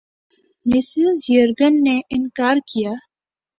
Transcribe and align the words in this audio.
Mrs 0.69 1.17
یئرگن 1.31 1.73
نے 1.85 1.95
اِنکار 2.13 2.57
کِیا 2.69 2.93